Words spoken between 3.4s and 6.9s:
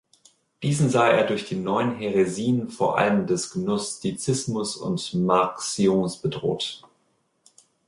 Gnostizismus und Marcions bedroht.